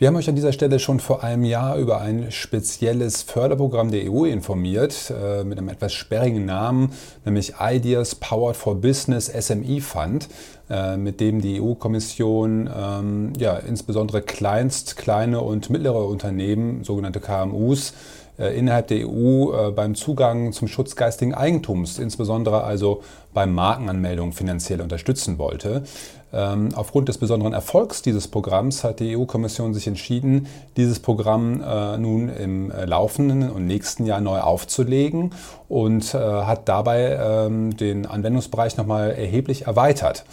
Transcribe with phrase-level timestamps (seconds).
[0.00, 4.10] Wir haben euch an dieser Stelle schon vor einem Jahr über ein spezielles Förderprogramm der
[4.10, 6.94] EU informiert, äh, mit einem etwas sperrigen Namen,
[7.26, 10.30] nämlich Ideas Powered for Business SME Fund,
[10.70, 17.92] äh, mit dem die EU-Kommission ähm, ja, insbesondere kleinst, kleine und mittlere Unternehmen, sogenannte KMUs,
[18.48, 23.02] innerhalb der EU äh, beim Zugang zum Schutz geistigen Eigentums, insbesondere also
[23.34, 25.84] bei Markenanmeldungen finanziell unterstützen wollte.
[26.32, 31.98] Ähm, aufgrund des besonderen Erfolgs dieses Programms hat die EU-Kommission sich entschieden, dieses Programm äh,
[31.98, 35.32] nun im laufenden und nächsten Jahr neu aufzulegen
[35.68, 40.24] und hat dabei ähm, den Anwendungsbereich nochmal erheblich erweitert.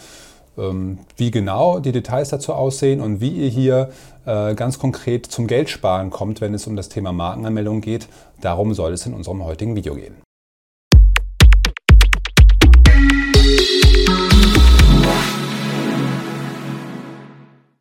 [0.58, 3.90] Ähm, wie genau die Details dazu aussehen und wie ihr hier
[4.26, 8.08] äh, ganz konkret zum Geldsparen kommt, wenn es um das Thema Markenanmeldung geht,
[8.40, 10.16] darum soll es in unserem heutigen Video gehen.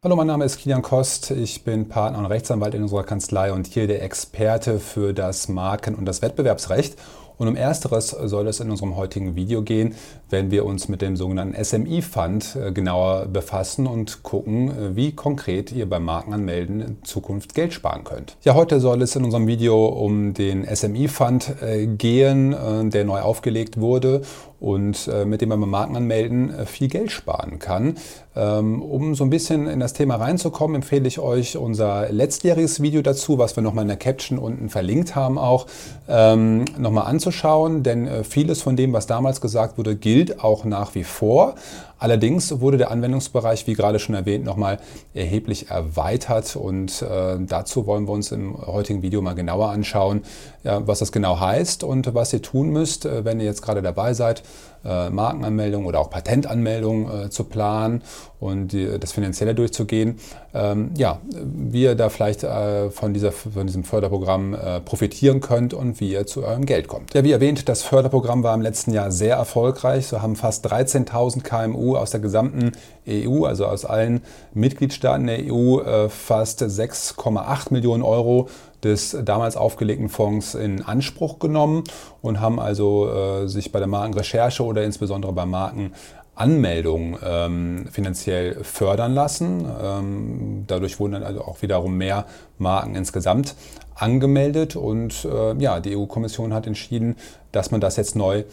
[0.03, 1.31] Hallo, mein Name ist Kilian Kost.
[1.31, 5.95] Ich bin Partner und Rechtsanwalt in unserer Kanzlei und hier der Experte für das Marken-
[5.95, 6.95] und das Wettbewerbsrecht.
[7.37, 9.95] Und um Ersteres soll es in unserem heutigen Video gehen,
[10.29, 15.71] wenn wir uns mit dem sogenannten SMI-Fund äh, genauer befassen und gucken, äh, wie konkret
[15.71, 18.37] ihr beim Markenanmelden in Zukunft Geld sparen könnt.
[18.41, 22.55] Ja, heute soll es in unserem Video um den SMI-Fund äh, gehen,
[22.91, 24.21] der neu aufgelegt wurde
[24.59, 27.95] und mit dem man beim Markenanmelden viel Geld sparen kann.
[28.35, 33.01] Ähm, um so ein bisschen in das Thema reinzukommen, empfehle ich euch unser letztjähriges Video
[33.01, 35.67] dazu, was wir nochmal in der Caption unten verlinkt haben, auch
[36.07, 40.63] ähm, nochmal anzuschauen anzuschauen, denn äh, vieles von dem, was damals gesagt wurde, gilt auch
[40.63, 41.55] nach wie vor.
[41.99, 44.79] Allerdings wurde der Anwendungsbereich, wie gerade schon erwähnt, nochmal
[45.13, 50.23] erheblich erweitert und äh, dazu wollen wir uns im heutigen Video mal genauer anschauen,
[50.63, 53.81] ja, was das genau heißt und was ihr tun müsst, äh, wenn ihr jetzt gerade
[53.81, 54.43] dabei seid,
[54.85, 58.01] äh, Markenanmeldung oder auch Patentanmeldung äh, zu planen
[58.39, 60.19] und die, das Finanzielle durchzugehen.
[60.53, 65.73] Ähm, ja, wie ihr da vielleicht äh, von, dieser, von diesem Förderprogramm äh, profitieren könnt
[65.73, 67.13] und wie ihr zu eurem Geld kommt.
[67.13, 70.07] Ja, wie erwähnt, das Förderprogramm war im letzten Jahr sehr erfolgreich.
[70.07, 72.71] So haben fast 13.000 KMU aus der gesamten
[73.07, 74.21] EU, also aus allen
[74.53, 78.49] Mitgliedstaaten der EU, äh, fast 6,8 Millionen Euro
[78.83, 81.83] des damals aufgelegten Fonds in Anspruch genommen
[82.21, 89.13] und haben also äh, sich bei der Markenrecherche oder insbesondere bei Markenanmeldung ähm, finanziell fördern
[89.13, 89.65] lassen.
[89.81, 92.25] Ähm, dadurch wurden dann also auch wiederum mehr
[92.59, 93.55] Marken insgesamt
[93.95, 97.15] angemeldet und äh, ja, die EU-Kommission hat entschieden,
[97.51, 98.43] dass man das jetzt neu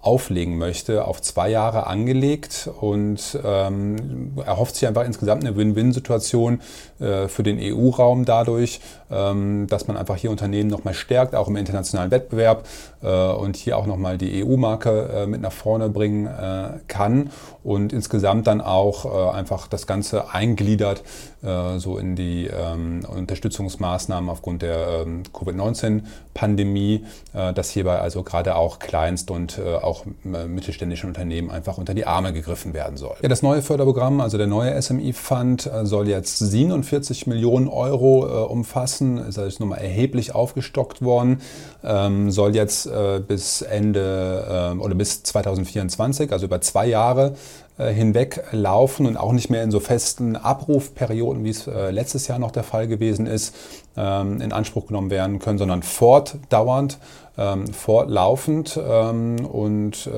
[0.00, 6.60] auflegen möchte, auf zwei Jahre angelegt und ähm, erhofft sich einfach insgesamt eine Win-Win-Situation
[7.00, 8.80] äh, für den EU-Raum dadurch,
[9.10, 12.66] ähm, dass man einfach hier Unternehmen nochmal stärkt, auch im internationalen Wettbewerb
[13.02, 17.30] äh, und hier auch nochmal die EU-Marke äh, mit nach vorne bringen äh, kann
[17.62, 21.02] und insgesamt dann auch äh, einfach das Ganze eingliedert
[21.42, 29.30] so in die ähm, Unterstützungsmaßnahmen aufgrund der ähm, Covid-19-Pandemie, dass hierbei also gerade auch Kleinst-
[29.30, 33.16] und auch auch äh, mittelständischen Unternehmen einfach unter die Arme gegriffen werden soll.
[33.22, 38.30] Ja, das neue Förderprogramm, also der neue SMI-Fund, äh, soll jetzt 47 Millionen Euro äh,
[38.46, 41.40] umfassen, ist also nochmal erheblich aufgestockt worden,
[41.82, 47.34] ähm, soll jetzt äh, bis Ende äh, oder bis 2024, also über zwei Jahre,
[47.80, 52.38] äh, hinweg laufen und auch nicht mehr in so festen Abrufperioden, wie es letztes Jahr
[52.38, 53.54] noch der Fall gewesen ist,
[53.96, 56.98] ähm, in Anspruch genommen werden können, sondern fortdauernd
[57.38, 58.78] ähm, fortlaufend.
[58.82, 60.10] Ähm, und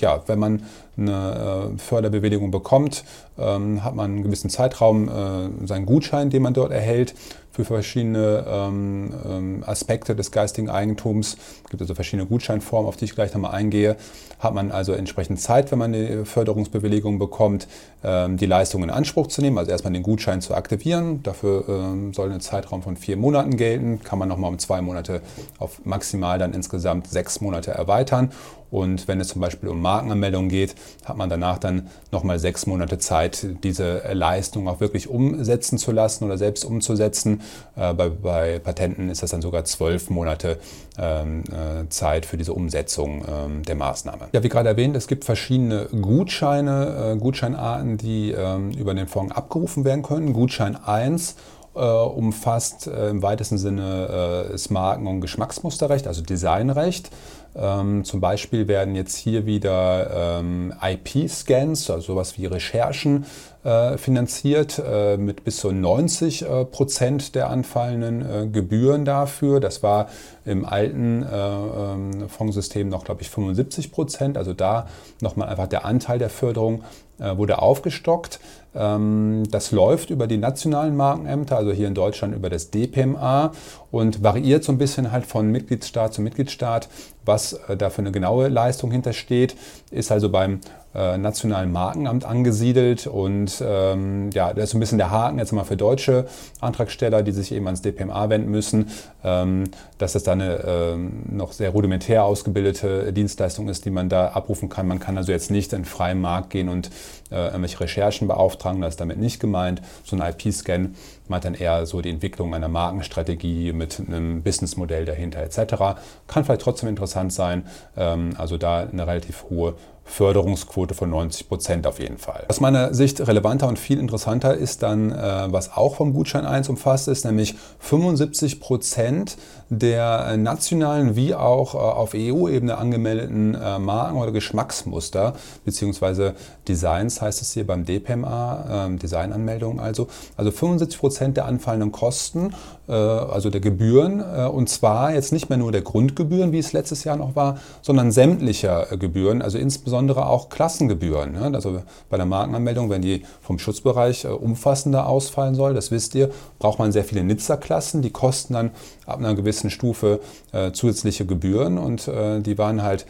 [0.00, 0.62] ja, wenn man
[0.96, 3.04] eine äh, Förderbewilligung bekommt,
[3.36, 7.14] hat man einen gewissen Zeitraum äh, seinen Gutschein, den man dort erhält
[7.52, 11.36] für verschiedene ähm, ähm, Aspekte des geistigen Eigentums.
[11.64, 13.96] Es gibt also verschiedene Gutscheinformen, auf die ich gleich nochmal eingehe.
[14.38, 17.66] Hat man also entsprechend Zeit, wenn man eine Förderungsbewilligung bekommt,
[18.02, 21.22] ähm, die Leistung in Anspruch zu nehmen, also erstmal den Gutschein zu aktivieren.
[21.22, 24.00] Dafür ähm, soll ein Zeitraum von vier Monaten gelten.
[24.02, 25.20] Kann man nochmal um zwei Monate
[25.58, 28.30] auf maximal dann insgesamt sechs Monate erweitern.
[28.70, 32.98] Und wenn es zum Beispiel um Markenanmeldungen geht, hat man danach dann nochmal sechs Monate
[32.98, 37.42] Zeit, diese Leistung auch wirklich umsetzen zu lassen oder selbst umzusetzen.
[37.76, 40.58] Äh, bei, bei, Patenten ist das dann sogar zwölf Monate
[40.98, 44.28] ähm, äh, Zeit für diese Umsetzung ähm, der Maßnahme.
[44.32, 49.34] Ja, wie gerade erwähnt, es gibt verschiedene Gutscheine, äh, Gutscheinarten, die ähm, über den Fonds
[49.34, 50.32] abgerufen werden können.
[50.32, 51.36] Gutschein 1
[51.74, 57.10] äh, umfasst äh, im weitesten Sinne das Marken- und Geschmacksmusterrecht, also Designrecht.
[57.56, 63.26] Ähm, zum Beispiel werden jetzt hier wieder ähm, IP-Scans, also sowas wie Recherchen,
[63.62, 69.60] finanziert äh, mit bis zu 90 äh, Prozent der anfallenden Gebühren dafür.
[69.60, 70.08] Das war
[70.46, 74.38] im alten ähm, Fondssystem noch, glaube ich, 75 Prozent.
[74.38, 74.86] Also da
[75.20, 76.82] nochmal einfach der Anteil der Förderung
[77.18, 78.40] wurde aufgestockt.
[78.74, 83.52] Ähm, das läuft über die nationalen Markenämter, also hier in Deutschland über das DPMA
[83.90, 86.88] und variiert so ein bisschen halt von Mitgliedstaat zu Mitgliedstaat,
[87.26, 89.54] was da für eine genaue Leistung hintersteht.
[89.90, 90.58] Ist also beim äh,
[90.92, 95.76] nationalen Markenamt angesiedelt und ähm, ja, das ist ein bisschen der Haken jetzt mal für
[95.76, 96.26] deutsche
[96.60, 98.88] Antragsteller, die sich eben ans DPMA wenden müssen,
[99.22, 99.64] ähm,
[99.98, 104.68] dass das da eine ähm, noch sehr rudimentär ausgebildete Dienstleistung ist, die man da abrufen
[104.68, 104.88] kann.
[104.88, 106.90] Man kann also jetzt nicht in freien Markt gehen und
[107.30, 109.82] äh, irgendwelche Recherchen beauftragen, das ist damit nicht gemeint.
[110.04, 110.94] So ein IP-Scan
[111.28, 116.00] meint dann eher so die Entwicklung einer Markenstrategie mit einem Businessmodell dahinter etc.
[116.26, 117.66] Kann vielleicht trotzdem interessant sein,
[117.96, 119.74] ähm, also da eine relativ hohe
[120.10, 122.44] Förderungsquote von 90 Prozent auf jeden Fall.
[122.48, 126.68] Aus meiner Sicht relevanter und viel interessanter ist dann, äh, was auch vom Gutschein 1
[126.68, 129.36] umfasst ist, nämlich 75 Prozent
[129.68, 135.34] der nationalen wie auch äh, auf EU-Ebene angemeldeten äh, Marken oder Geschmacksmuster
[135.64, 136.32] bzw.
[136.66, 140.08] Designs heißt es hier beim DPMA, ähm, Designanmeldung also.
[140.36, 142.52] Also 75 Prozent der anfallenden Kosten,
[142.90, 147.16] also der Gebühren und zwar jetzt nicht mehr nur der Grundgebühren, wie es letztes Jahr
[147.16, 151.32] noch war, sondern sämtlicher Gebühren, also insbesondere auch Klassengebühren.
[151.32, 151.50] Ne?
[151.54, 156.30] Also bei der Markenanmeldung, wenn die vom Schutzbereich äh, umfassender ausfallen soll, das wisst ihr,
[156.58, 158.02] braucht man sehr viele Nizza-Klassen.
[158.02, 158.70] Die kosten dann
[159.06, 160.20] ab einer gewissen Stufe
[160.52, 163.06] äh, zusätzliche Gebühren und äh, die waren halt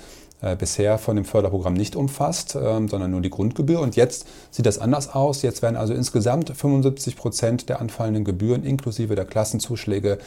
[0.58, 3.80] bisher von dem Förderprogramm nicht umfasst, ähm, sondern nur die Grundgebühr.
[3.80, 5.42] Und jetzt sieht das anders aus.
[5.42, 10.18] Jetzt werden also insgesamt 75 Prozent der anfallenden Gebühren inklusive der Klassenzuschläge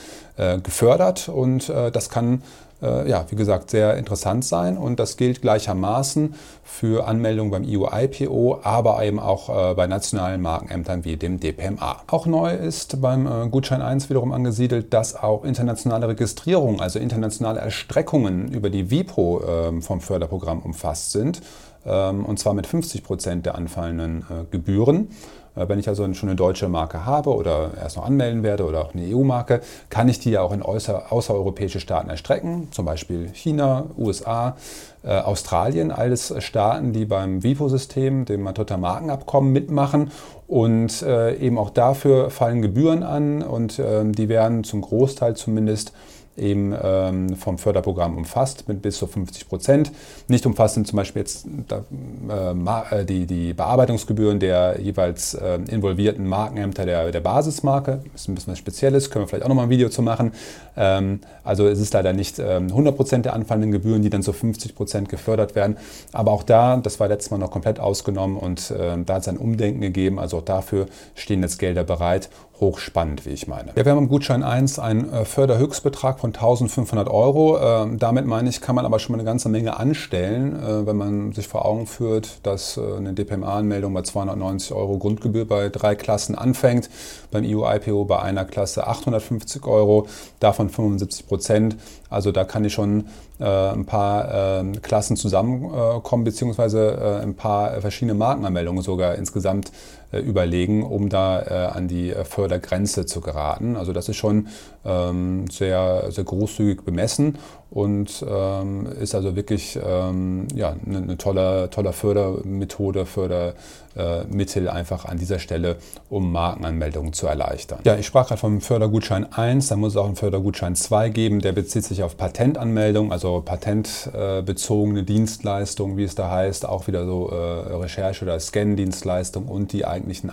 [0.63, 1.29] gefördert.
[1.29, 2.41] Und das kann
[2.83, 4.77] äh, ja, wie gesagt, sehr interessant sein.
[4.77, 11.05] Und das gilt gleichermaßen für Anmeldungen beim EU-IPO, aber eben auch äh, bei nationalen Markenämtern
[11.05, 12.01] wie dem DPMA.
[12.07, 17.59] Auch neu ist beim äh, Gutschein 1 wiederum angesiedelt, dass auch internationale Registrierungen, also internationale
[17.59, 21.41] Erstreckungen über die WIPO ähm, vom Förderprogramm umfasst sind.
[21.85, 25.09] Ähm, und zwar mit 50 Prozent der anfallenden Gebühren.
[25.55, 28.81] Äh, wenn ich also schon eine deutsche Marke habe oder erst noch anmelden werde oder
[28.81, 33.29] auch eine EU-Marke, kann ich die ja auch in außer, außereuropäische Staaten erstrecken, zum Beispiel
[33.33, 34.55] China, USA,
[35.03, 40.11] äh, Australien, alles Staaten, die beim WIPO-System, dem Matotta Markenabkommen, mitmachen.
[40.47, 45.93] Und äh, eben auch dafür fallen Gebühren an und äh, die werden zum Großteil zumindest
[46.37, 49.91] eben ähm, vom Förderprogramm umfasst mit bis zu 50 Prozent.
[50.27, 56.27] Nicht umfasst sind zum Beispiel jetzt äh, äh, die, die Bearbeitungsgebühren der jeweils äh, involvierten
[56.27, 58.01] Markenämter der, der Basismarke.
[58.11, 60.31] Das ist ein bisschen was Spezielles, können wir vielleicht auch nochmal ein Video zu machen.
[60.75, 64.33] Ähm, also es ist leider nicht ähm, 100 Prozent der anfallenden Gebühren, die dann zu
[64.33, 65.77] 50 Prozent gefördert werden.
[66.11, 69.27] Aber auch da, das war letztes Mal noch komplett ausgenommen und äh, da hat es
[69.27, 70.19] ein Umdenken gegeben.
[70.19, 73.71] Also auch dafür stehen jetzt Gelder bereit hochspannend, wie ich meine.
[73.75, 77.59] Ja, wir haben im Gutschein 1 einen äh, Förderhöchstbetrag von 1500 Euro.
[77.59, 80.95] Ähm, damit meine ich, kann man aber schon mal eine ganze Menge anstellen, äh, wenn
[80.95, 85.95] man sich vor Augen führt, dass äh, eine DPMA-Anmeldung bei 290 Euro Grundgebühr bei drei
[85.95, 86.89] Klassen anfängt,
[87.31, 90.07] beim EU-IPO bei einer Klasse 850 Euro,
[90.39, 91.75] davon 75 Prozent.
[92.09, 93.05] Also da kann ich schon
[93.39, 99.71] ein paar ähm, Klassen zusammenkommen, beziehungsweise ein paar verschiedene Markenanmeldungen sogar insgesamt
[100.19, 101.39] überlegen, um da
[101.73, 103.75] an die Förderung der Grenze zu geraten.
[103.75, 104.47] Also das ist schon
[104.85, 107.37] ähm, sehr, sehr großzügig bemessen
[107.73, 115.17] und ähm, ist also wirklich ähm, ja, eine, eine tolle, tolle Fördermethode, Fördermittel einfach an
[115.17, 115.77] dieser Stelle,
[116.07, 117.79] um Markenanmeldungen zu erleichtern.
[117.83, 121.39] Ja, ich sprach gerade vom Fördergutschein 1, da muss es auch einen Fördergutschein 2 geben,
[121.41, 127.29] der bezieht sich auf Patentanmeldung, also patentbezogene Dienstleistungen, wie es da heißt, auch wieder so
[127.29, 127.33] äh,
[127.73, 130.29] Recherche- oder Scan-Dienstleistungen und die eigentlichen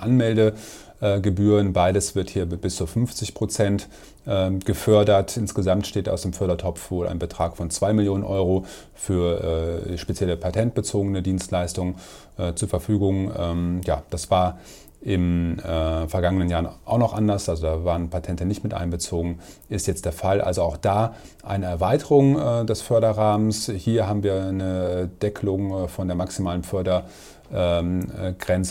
[1.00, 1.73] Anmeldegebühren.
[1.73, 3.88] Beides wird hier bis zu 50 Prozent
[4.26, 5.37] ähm, gefördert.
[5.37, 8.64] Insgesamt steht aus dem Fördertopf wohl ein Betrag von 2 Millionen Euro
[8.95, 11.97] für äh, spezielle patentbezogene Dienstleistungen
[12.38, 13.33] äh, zur Verfügung.
[13.37, 14.59] Ähm, ja, das war
[15.02, 19.38] im äh, vergangenen Jahr auch noch anders, also da waren Patente nicht mit einbezogen,
[19.71, 20.42] ist jetzt der Fall.
[20.42, 23.73] Also auch da eine Erweiterung äh, des Förderrahmens.
[23.75, 27.14] Hier haben wir eine Deckelung äh, von der maximalen Fördergrenze
[27.52, 28.09] ähm,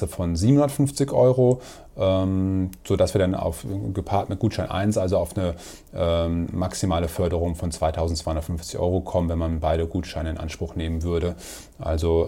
[0.09, 1.61] von 750 Euro
[1.99, 5.55] ähm, sodass wir dann auf, gepaart mit Gutschein 1 also auf eine
[5.93, 11.35] ähm, maximale Förderung von 2250 Euro kommen, wenn man beide Gutscheine in Anspruch nehmen würde.
[11.81, 12.27] Also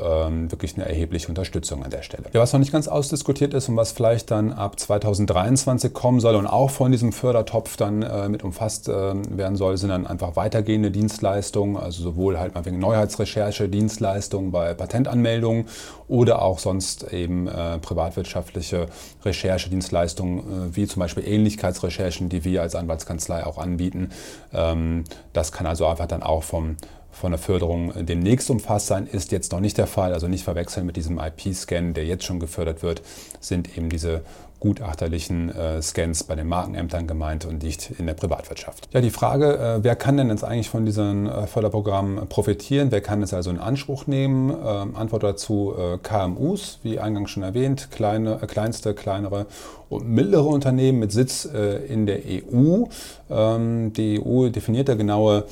[0.49, 2.23] wirklich eine erhebliche Unterstützung an der Stelle.
[2.31, 6.35] Ja, was noch nicht ganz ausdiskutiert ist und was vielleicht dann ab 2023 kommen soll
[6.35, 10.89] und auch von diesem Fördertopf dann äh, mit umfasst werden soll, sind dann einfach weitergehende
[10.89, 15.65] Dienstleistungen, also sowohl halt mal wegen Neuheitsrecherche, Dienstleistungen bei Patentanmeldungen
[16.07, 18.87] oder auch sonst eben äh, privatwirtschaftliche
[19.23, 24.11] Recherchedienstleistungen, äh, wie zum Beispiel Ähnlichkeitsrecherchen, die wir als Anwaltskanzlei auch anbieten.
[24.53, 26.77] Ähm, das kann also einfach dann auch vom
[27.13, 30.13] von der Förderung demnächst umfasst sein, ist jetzt noch nicht der Fall.
[30.13, 33.01] Also nicht verwechseln mit diesem IP-Scan, der jetzt schon gefördert wird,
[33.41, 34.21] sind eben diese
[34.61, 38.87] gutachterlichen äh, Scans bei den Markenämtern gemeint und nicht in der Privatwirtschaft.
[38.93, 42.91] Ja, die Frage, äh, wer kann denn jetzt eigentlich von diesen äh, Förderprogrammen profitieren?
[42.91, 44.51] Wer kann es also in Anspruch nehmen?
[44.51, 49.47] Ähm, Antwort dazu äh, KMUs, wie eingangs schon erwähnt, kleine, äh, kleinste, kleinere
[49.89, 52.83] und mittlere Unternehmen mit Sitz äh, in der EU.
[53.31, 55.45] Ähm, die EU definiert da genaue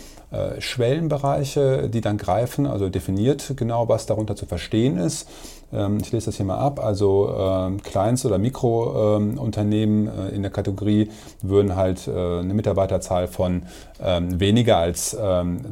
[0.60, 5.28] Schwellenbereiche, die dann greifen, also definiert genau, was darunter zu verstehen ist.
[5.72, 6.80] Ähm, ich lese das hier mal ab.
[6.80, 11.10] Also ähm, Kleinst- oder Mikrounternehmen äh, in der Kategorie
[11.42, 13.64] würden halt äh, eine Mitarbeiterzahl von
[14.02, 15.18] ähm, weniger als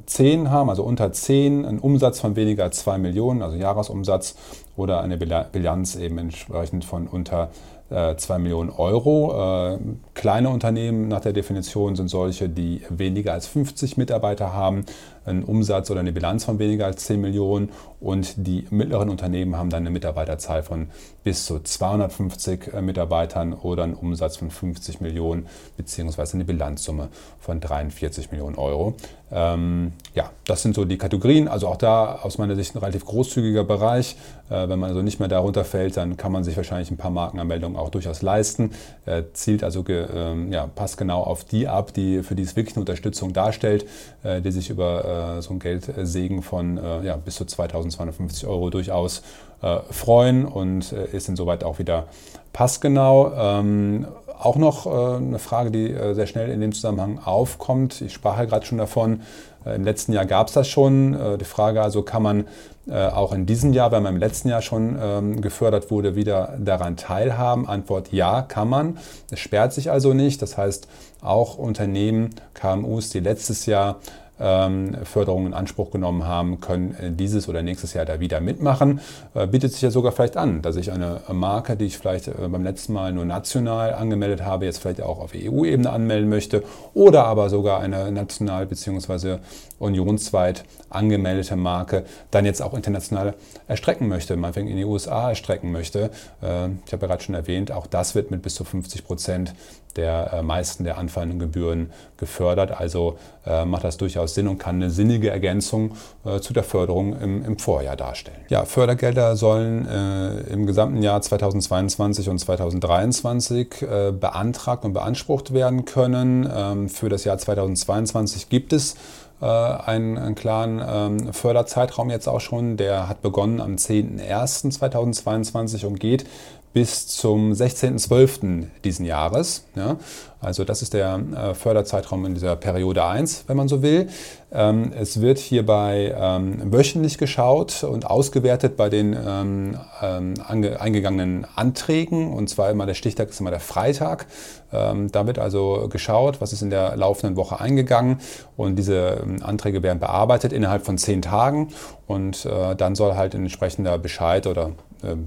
[0.06, 4.36] 10 haben, also unter 10, einen Umsatz von weniger als 2 Millionen, also Jahresumsatz
[4.76, 7.50] oder eine Bilanz eben entsprechend von unter
[7.90, 9.80] 2 äh, Millionen Euro.
[10.14, 14.86] Kleine Unternehmen nach der Definition sind solche, die weniger als 50 Mitarbeiter haben
[15.28, 19.70] einen Umsatz oder eine Bilanz von weniger als 10 Millionen und die mittleren Unternehmen haben
[19.70, 20.88] dann eine Mitarbeiterzahl von
[21.24, 27.60] bis zu 250 äh, Mitarbeitern oder einen Umsatz von 50 Millionen beziehungsweise eine Bilanzsumme von
[27.60, 28.96] 43 Millionen Euro.
[29.32, 31.48] Ähm, ja, das sind so die Kategorien.
[31.48, 34.16] Also auch da aus meiner Sicht ein relativ großzügiger Bereich.
[34.50, 37.12] Äh, wenn man also nicht mehr darunter fällt, dann kann man sich wahrscheinlich ein paar
[37.12, 38.72] Markenanmeldungen auch durchaus leisten.
[39.06, 42.76] Äh, zielt also ähm, ja, passt genau auf die ab, die für die es wirklich
[42.76, 43.86] eine Unterstützung darstellt,
[44.24, 48.70] äh, die sich über äh, so ein Geldsegen von äh, ja, bis zu 2250 Euro
[48.70, 49.24] durchaus
[49.62, 52.08] äh, freuen und ist insoweit auch wieder
[52.54, 53.34] passgenau.
[53.36, 54.08] Ähm,
[54.40, 58.02] auch noch eine Frage, die sehr schnell in dem Zusammenhang aufkommt.
[58.02, 59.22] Ich sprach ja gerade schon davon,
[59.66, 61.38] im letzten Jahr gab es das schon.
[61.40, 62.46] Die Frage also, kann man
[62.90, 66.96] auch in diesem Jahr, weil man im letzten Jahr schon ähm, gefördert wurde, wieder daran
[66.96, 67.68] teilhaben?
[67.68, 68.98] Antwort ja, kann man.
[69.32, 70.42] Es sperrt sich also nicht.
[70.42, 70.88] Das heißt,
[71.22, 73.98] auch Unternehmen, KMUs, die letztes Jahr
[74.38, 79.00] Förderung in Anspruch genommen haben, können äh, dieses oder nächstes Jahr da wieder mitmachen.
[79.34, 82.34] Äh, bietet sich ja sogar vielleicht an, dass ich eine Marke, die ich vielleicht äh,
[82.48, 86.64] beim letzten Mal nur national angemeldet habe, jetzt vielleicht auch auf EU-Ebene anmelden möchte
[86.94, 89.38] oder aber sogar eine national bzw.
[89.80, 93.34] unionsweit angemeldete Marke dann jetzt auch international
[93.68, 96.12] erstrecken möchte, meinetwegen in die USA erstrecken möchte.
[96.42, 99.54] Ich habe ja gerade schon erwähnt, auch das wird mit bis zu 50 Prozent
[99.96, 102.72] der meisten der anfallenden Gebühren gefördert.
[102.72, 103.18] Also
[103.66, 105.92] macht das durchaus durchaus Sinn und kann eine sinnige Ergänzung
[106.26, 108.38] äh, zu der Förderung im, im, Vorjahr darstellen.
[108.50, 115.86] Ja, Fördergelder sollen äh, im gesamten Jahr 2022 und 2023 äh, beantragt und beansprucht werden
[115.86, 116.50] können.
[116.54, 118.96] Ähm, für das Jahr 2022 gibt es
[119.42, 122.78] äh, einen, einen, klaren ähm, Förderzeitraum jetzt auch schon.
[122.78, 126.26] Der hat begonnen am 10.01.2022 und geht
[126.74, 128.68] bis zum 16.12.
[128.84, 129.66] diesen Jahres.
[129.76, 129.98] Ja.
[130.40, 134.10] Also das ist der äh, Förderzeitraum in dieser Periode 1, wenn man so will.
[134.52, 142.32] Ähm, es wird hierbei ähm, wöchentlich geschaut und ausgewertet bei den ähm, eingegangenen Anträgen.
[142.32, 144.28] Und zwar immer der Stichtag ist immer der Freitag.
[144.70, 148.20] Da wird also geschaut, was ist in der laufenden Woche eingegangen.
[148.58, 151.70] Und diese Anträge werden bearbeitet innerhalb von zehn Tagen.
[152.06, 154.72] Und äh, dann soll halt ein entsprechender Bescheid oder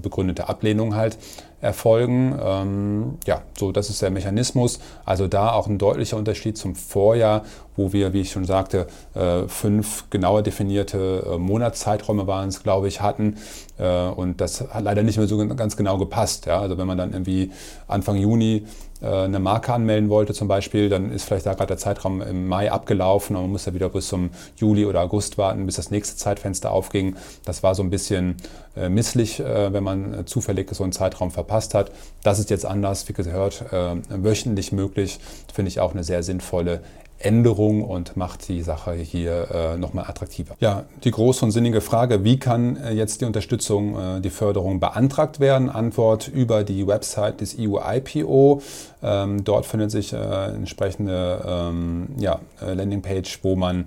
[0.01, 1.17] begründete Ablehnung halt
[1.61, 2.37] erfolgen.
[2.41, 4.79] Ähm, ja, so das ist der Mechanismus.
[5.05, 7.43] Also da auch ein deutlicher Unterschied zum Vorjahr,
[7.75, 12.87] wo wir, wie ich schon sagte, äh, fünf genauer definierte äh, Monatszeiträume waren es, glaube
[12.87, 13.37] ich, hatten.
[13.77, 16.47] Äh, und das hat leider nicht mehr so ganz genau gepasst.
[16.47, 16.59] Ja?
[16.59, 17.51] Also wenn man dann irgendwie
[17.87, 21.77] Anfang Juni äh, eine Marke anmelden wollte zum Beispiel, dann ist vielleicht da gerade der
[21.77, 25.65] Zeitraum im Mai abgelaufen und man muss ja wieder bis zum Juli oder August warten,
[25.65, 27.15] bis das nächste Zeitfenster aufging.
[27.43, 28.35] Das war so ein bisschen
[28.75, 31.91] äh, misslich, äh, wenn man zufällig so einen Zeitraum verpasst hat.
[32.23, 33.65] Das ist jetzt anders, wie gehört,
[34.09, 35.19] wöchentlich möglich,
[35.53, 36.81] finde ich auch eine sehr sinnvolle
[37.25, 40.55] Änderung und macht die Sache hier äh, nochmal attraktiver.
[40.59, 44.79] Ja, die große und sinnige Frage, wie kann äh, jetzt die Unterstützung, äh, die Förderung
[44.79, 45.69] beantragt werden?
[45.69, 48.61] Antwort über die Website des EU-IPO.
[49.03, 53.85] Ähm, dort findet sich äh, entsprechende ähm, ja, äh, Landingpage, wo man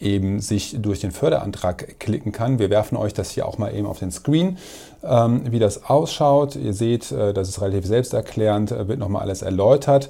[0.00, 2.58] eben sich durch den Förderantrag klicken kann.
[2.58, 4.58] Wir werfen euch das hier auch mal eben auf den Screen,
[5.02, 6.56] ähm, wie das ausschaut.
[6.56, 10.08] Ihr seht, äh, das ist relativ selbsterklärend, äh, wird nochmal alles erläutert.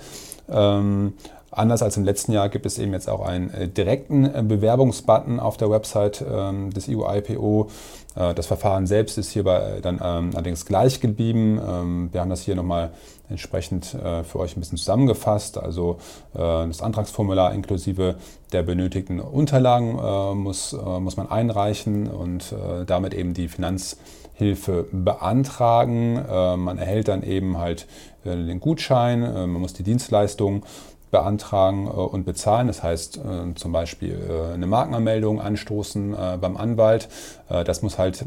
[0.49, 1.15] Ähm,
[1.57, 5.41] Anders als im letzten Jahr gibt es eben jetzt auch einen äh, direkten äh, Bewerbungsbutton
[5.41, 7.71] auf der Website ähm, des EU-IPO.
[8.15, 11.59] Äh, das Verfahren selbst ist hierbei dann ähm, allerdings gleich geblieben.
[11.67, 12.91] Ähm, wir haben das hier nochmal
[13.31, 15.59] entsprechend für euch ein bisschen zusammengefasst.
[15.59, 15.99] Also
[16.33, 18.15] das Antragsformular inklusive
[18.53, 19.97] der benötigten Unterlagen
[20.41, 22.55] muss, muss man einreichen und
[22.87, 26.15] damit eben die Finanzhilfe beantragen.
[26.15, 27.89] Man erhält dann eben halt
[28.25, 30.63] den Gutschein, man muss die Dienstleistung
[31.11, 32.67] beantragen äh, und bezahlen.
[32.67, 37.09] Das heißt äh, zum Beispiel äh, eine Markenanmeldung anstoßen beim Anwalt.
[37.49, 38.25] Das muss halt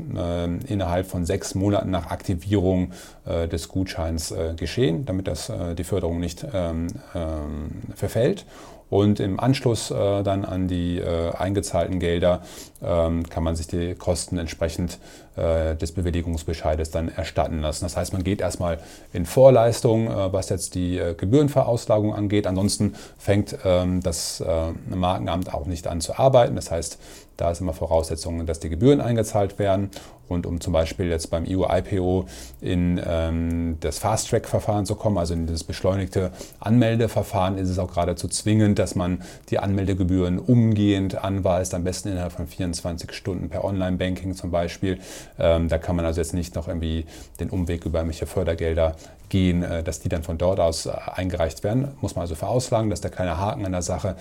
[0.68, 2.92] innerhalb von sechs Monaten nach Aktivierung
[3.26, 8.46] des Gutscheins geschehen, damit das die Förderung nicht ähm, ähm, verfällt.
[8.90, 12.42] Und im Anschluss äh, dann an die äh, eingezahlten Gelder
[12.82, 14.98] ähm, kann man sich die Kosten entsprechend
[15.36, 17.86] äh, des Bewilligungsbescheides dann erstatten lassen.
[17.86, 18.80] Das heißt, man geht erstmal
[19.14, 22.48] in Vorleistung, äh, was jetzt die äh, Gebührenverauslagung angeht.
[22.48, 26.56] Ansonsten fängt ähm, das äh, Markenamt auch nicht an zu arbeiten.
[26.56, 26.98] Das heißt,
[27.40, 29.90] da ist immer Voraussetzung, dass die Gebühren eingezahlt werden.
[30.28, 32.26] Und um zum Beispiel jetzt beim EU-IPO
[32.62, 38.28] in ähm, das Fast-Track-Verfahren zu kommen, also in das beschleunigte Anmeldeverfahren, ist es auch geradezu
[38.28, 44.36] zwingend, dass man die Anmeldegebühren umgehend anweist, am besten innerhalb von 24 Stunden per Online-Banking
[44.36, 45.00] zum Beispiel.
[45.40, 47.06] Ähm, da kann man also jetzt nicht noch irgendwie
[47.40, 48.96] den Umweg über irgendwelche Fördergelder
[49.30, 51.90] gehen, äh, dass die dann von dort aus äh, eingereicht werden.
[52.02, 54.16] Muss man also verauslagen, dass der kleine Haken an der Sache.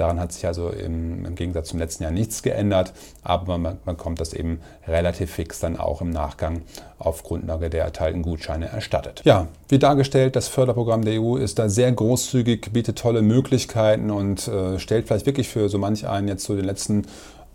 [0.00, 3.98] Daran hat sich also im, im Gegensatz zum letzten Jahr nichts geändert, aber man, man
[3.98, 6.62] kommt das eben relativ fix dann auch im Nachgang
[6.98, 9.20] auf Grundlage der erteilten Gutscheine erstattet.
[9.26, 14.48] Ja, wie dargestellt, das Förderprogramm der EU ist da sehr großzügig, bietet tolle Möglichkeiten und
[14.48, 17.04] äh, stellt vielleicht wirklich für so manch einen jetzt so den letzten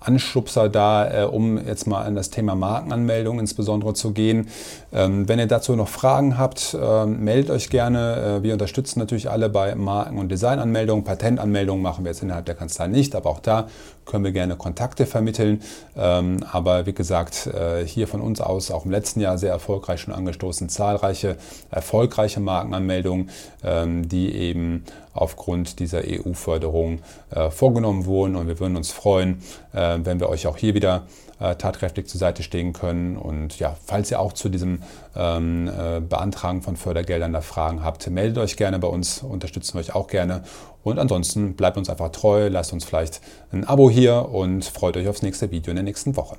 [0.06, 4.48] Anschubser da, äh, um jetzt mal an das Thema Markenanmeldung insbesondere zu gehen.
[4.94, 8.40] Ähm, wenn ihr dazu noch Fragen habt, äh, meldet euch gerne.
[8.40, 11.04] Äh, wir unterstützen natürlich alle bei Marken- und Designanmeldungen.
[11.04, 13.68] Patentanmeldungen machen wir jetzt innerhalb der Kanzlei nicht, aber auch da
[14.06, 15.62] können wir gerne Kontakte vermitteln.
[15.96, 20.02] Ähm, aber wie gesagt, äh, hier von uns aus auch im letzten Jahr sehr erfolgreich
[20.02, 21.38] schon angestoßen, zahlreiche
[21.72, 23.30] erfolgreiche Markenanmeldungen,
[23.64, 24.84] ähm, die eben
[25.14, 27.00] aufgrund dieser EU-Förderung
[27.32, 28.36] äh, vorgenommen wurden.
[28.36, 29.42] Und wir würden uns freuen,
[29.74, 31.04] äh, wenn wir euch auch hier wieder
[31.40, 33.18] äh, tatkräftig zur Seite stehen können.
[33.18, 34.82] Und ja, falls ihr auch zu diesem
[35.16, 39.82] ähm, äh, Beantragen von Fördergeldern da Fragen habt, meldet euch gerne bei uns, unterstützen wir
[39.82, 40.44] euch auch gerne.
[40.84, 45.08] Und ansonsten bleibt uns einfach treu, lasst uns vielleicht ein Abo hier und freut euch
[45.08, 46.38] aufs nächste Video in der nächsten Woche.